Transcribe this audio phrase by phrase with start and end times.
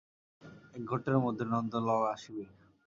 [0.75, 2.43] একঘণ্টার মধ্যে নন্দলাল আসিবে।